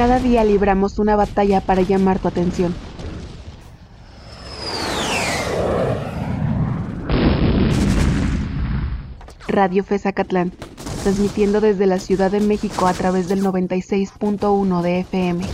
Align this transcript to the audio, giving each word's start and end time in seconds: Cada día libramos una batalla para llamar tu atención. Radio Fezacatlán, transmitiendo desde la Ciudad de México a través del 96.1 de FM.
Cada 0.00 0.18
día 0.18 0.44
libramos 0.44 0.98
una 0.98 1.14
batalla 1.14 1.60
para 1.60 1.82
llamar 1.82 2.18
tu 2.20 2.28
atención. 2.28 2.74
Radio 9.46 9.84
Fezacatlán, 9.84 10.52
transmitiendo 11.02 11.60
desde 11.60 11.84
la 11.84 11.98
Ciudad 11.98 12.30
de 12.30 12.40
México 12.40 12.86
a 12.86 12.94
través 12.94 13.28
del 13.28 13.44
96.1 13.44 14.80
de 14.80 15.00
FM. 15.00 15.44